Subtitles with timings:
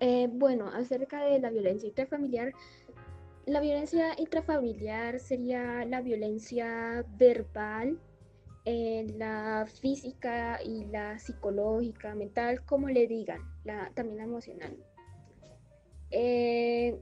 [0.00, 2.52] Eh, bueno, acerca de la violencia intrafamiliar,
[3.46, 7.98] la violencia intrafamiliar sería la violencia verbal,
[8.64, 13.40] eh, la física y la psicológica, mental, como le digan,
[13.94, 14.76] también la emocional.
[16.10, 17.00] Eh,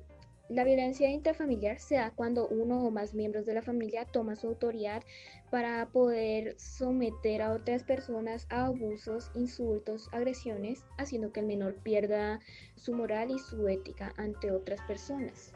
[0.48, 4.46] la violencia intrafamiliar se da cuando uno o más miembros de la familia toma su
[4.46, 5.02] autoridad
[5.50, 12.38] para poder someter a otras personas a abusos, insultos, agresiones, haciendo que el menor pierda
[12.76, 15.52] su moral y su ética ante otras personas.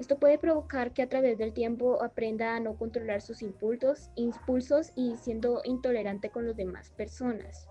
[0.00, 4.92] Esto puede provocar que a través del tiempo aprenda a no controlar sus impulsos, impulsos
[4.96, 7.68] y siendo intolerante con las demás personas.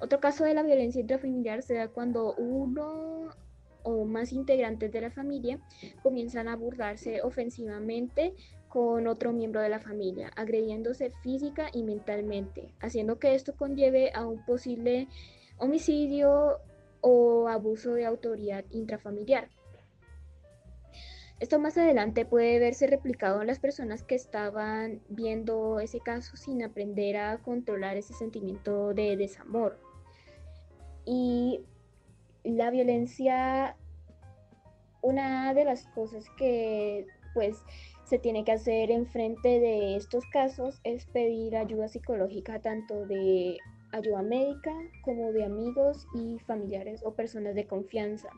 [0.00, 3.30] Otro caso de la violencia intrafamiliar se da cuando uno
[3.82, 5.60] o más integrantes de la familia
[6.02, 8.34] comienzan a burlarse ofensivamente
[8.68, 14.26] con otro miembro de la familia, agrediéndose física y mentalmente, haciendo que esto conlleve a
[14.26, 15.08] un posible
[15.56, 16.58] homicidio
[17.00, 19.48] o abuso de autoridad intrafamiliar.
[21.40, 26.64] Esto más adelante puede verse replicado en las personas que estaban viendo ese caso sin
[26.64, 29.78] aprender a controlar ese sentimiento de desamor.
[31.04, 31.60] Y
[32.56, 33.76] la violencia,
[35.02, 37.62] una de las cosas que pues
[38.04, 43.58] se tiene que hacer en frente de estos casos es pedir ayuda psicológica tanto de
[43.92, 48.28] ayuda médica como de amigos y familiares o personas de confianza.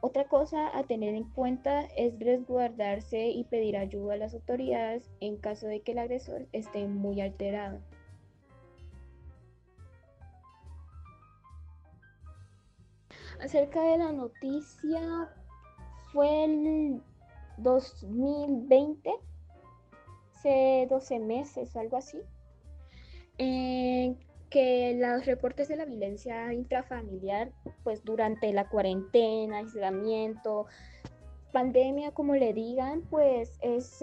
[0.00, 5.36] Otra cosa a tener en cuenta es resguardarse y pedir ayuda a las autoridades en
[5.36, 7.80] caso de que el agresor esté muy alterado.
[13.40, 15.28] Acerca de la noticia
[16.12, 17.02] fue el
[17.58, 19.10] 2020,
[20.34, 22.20] hace 12 meses o algo así,
[23.36, 27.52] que los reportes de la violencia intrafamiliar,
[27.84, 30.66] pues durante la cuarentena, aislamiento,
[31.52, 34.02] pandemia, como le digan, pues es,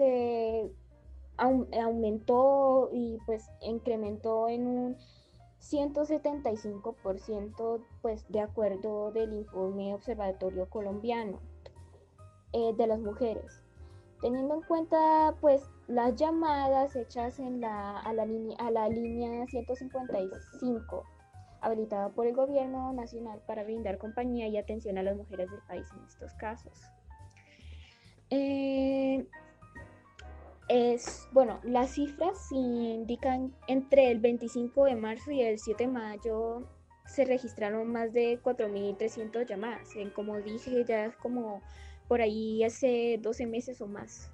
[1.36, 4.96] aumentó y pues incrementó en un
[5.72, 11.40] 175%, pues de acuerdo del informe Observatorio Colombiano
[12.52, 13.62] eh, de las mujeres.
[14.20, 19.46] Teniendo en cuenta pues las llamadas hechas en la, a, la línea, a la línea
[19.46, 21.04] 155
[21.60, 25.86] habilitada por el gobierno nacional para brindar compañía y atención a las mujeres del país
[25.96, 26.72] en estos casos.
[28.30, 29.26] Eh,
[30.68, 36.68] es, bueno, las cifras indican entre el 25 de marzo y el 7 de mayo
[37.06, 39.90] se registraron más de 4.300 llamadas.
[40.14, 41.62] Como dije, ya es como
[42.08, 44.30] por ahí hace 12 meses o más.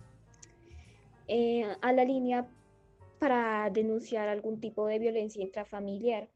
[1.28, 2.48] Eh, a la línea
[3.18, 6.28] para denunciar algún tipo de violencia intrafamiliar.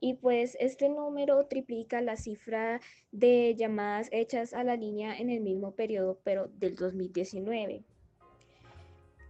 [0.00, 2.80] Y pues este número triplica la cifra
[3.10, 7.84] de llamadas hechas a la línea en el mismo periodo, pero del 2019.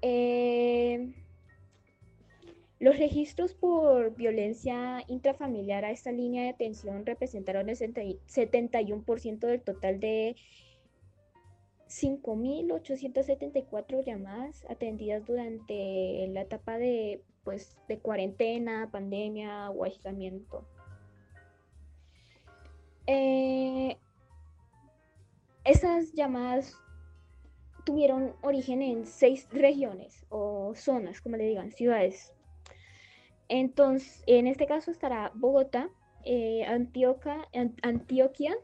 [0.06, 1.14] Eh,
[2.78, 10.00] los registros por violencia intrafamiliar a esta línea de atención representaron el 71% del total
[10.00, 10.36] de
[11.88, 20.68] 5.874 llamadas atendidas durante la etapa de, pues, de cuarentena, pandemia o aislamiento.
[23.06, 23.96] Eh,
[25.64, 26.76] esas llamadas
[27.84, 32.32] tuvieron origen en seis regiones o zonas, como le digan, ciudades.
[33.48, 35.90] Entonces, en este caso estará Bogotá,
[36.24, 38.56] eh, Antioquia,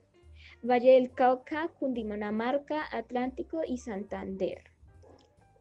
[0.62, 4.62] Valle del Cauca, Cundinamarca, Atlántico y Santander.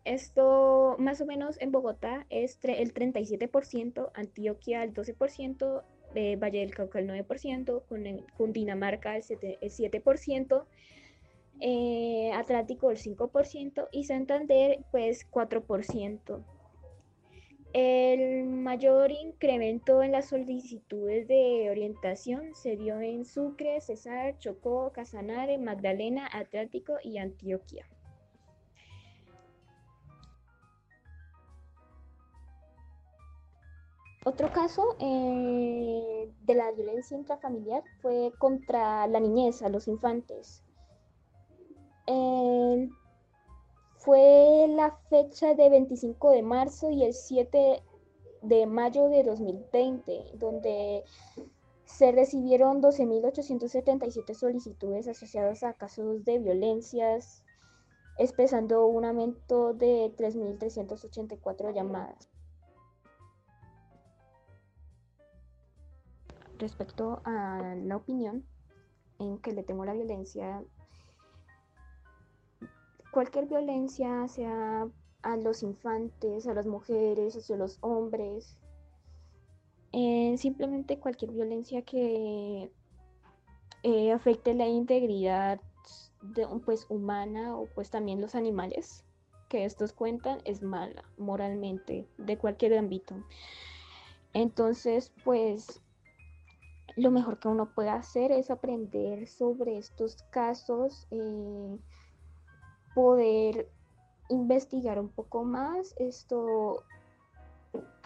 [0.06, 5.84] Esto más o menos en Bogotá es el 37%, Antioquia el 12%,
[6.16, 7.84] eh, Valle del Cauca el 9%,
[8.38, 10.66] Cundinamarca el 7%,
[11.62, 16.44] eh, Atlántico el 5% y Santander pues 4%.
[17.74, 25.60] El mayor incremento en las solicitudes de orientación se dio en Sucre, Cesar, Chocó, Casanare,
[25.60, 27.86] Magdalena, Atlántico y Antioquia.
[34.26, 40.64] Otro caso eh, de la violencia intrafamiliar fue contra la niñez, a los infantes.
[42.12, 42.90] Eh,
[43.98, 47.84] fue la fecha de 25 de marzo y el 7
[48.42, 51.04] de mayo de 2020, donde
[51.86, 57.44] se recibieron 12.877 solicitudes asociadas a casos de violencias,
[58.18, 62.28] expresando un aumento de 3.384 llamadas.
[66.58, 68.44] Respecto a la opinión,
[69.20, 70.64] en que le temo la violencia,
[73.12, 74.88] cualquier violencia, sea
[75.22, 78.58] a los infantes, a las mujeres, a los hombres,
[79.92, 82.72] eh, simplemente cualquier violencia que
[83.84, 85.60] eh, afecte la integridad
[86.22, 89.06] de, pues, humana o pues también los animales
[89.48, 93.16] que estos cuentan es mala moralmente de cualquier ámbito.
[94.34, 95.82] Entonces, pues
[96.96, 101.78] lo mejor que uno puede hacer es aprender sobre estos casos, eh,
[103.00, 103.70] poder
[104.28, 106.84] investigar un poco más, esto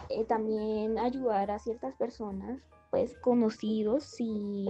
[0.08, 2.62] eh, también ayudar a ciertas personas,
[2.92, 4.66] pues conocidos, si,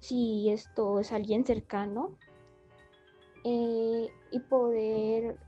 [0.00, 2.16] si esto es alguien cercano,
[3.44, 5.38] eh, y poder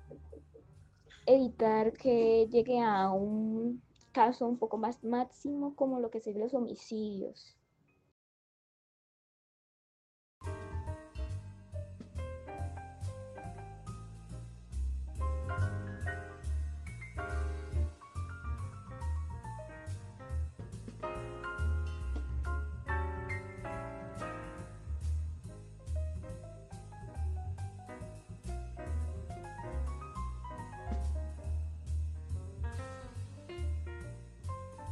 [1.25, 3.83] evitar que llegue a un
[4.13, 7.56] caso un poco más máximo como lo que serían los homicidios.